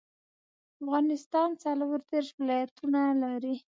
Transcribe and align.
افغانستان 0.81 1.49
څلور 1.63 1.97
ديرش 2.09 2.29
ولايتونه 2.41 3.01
لري 3.21 3.55